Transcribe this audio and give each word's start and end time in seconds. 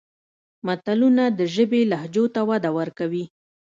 متلونه 0.67 1.23
د 1.37 1.39
ژبې 1.55 1.81
لهجو 1.91 2.25
ته 2.35 2.41
وده 2.49 2.69
ورکوي 2.79 3.25